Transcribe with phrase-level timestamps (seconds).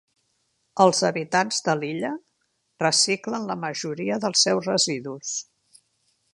[0.85, 2.09] Els habitants de l'illa
[2.85, 5.39] reciclen la majoria dels seus residus.